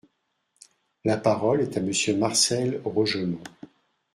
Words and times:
La 1.05 1.15
parole 1.15 1.61
est 1.61 1.77
à 1.77 1.79
Monsieur 1.79 2.17
Marcel 2.17 2.81
Rogemont. 2.83 3.37